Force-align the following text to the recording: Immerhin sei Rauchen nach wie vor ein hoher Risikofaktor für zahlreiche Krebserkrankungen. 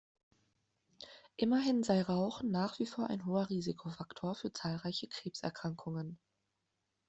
Immerhin 1.37 1.83
sei 1.83 2.01
Rauchen 2.01 2.49
nach 2.49 2.79
wie 2.79 2.87
vor 2.87 3.05
ein 3.11 3.27
hoher 3.27 3.51
Risikofaktor 3.51 4.33
für 4.33 4.51
zahlreiche 4.51 5.07
Krebserkrankungen. 5.07 6.17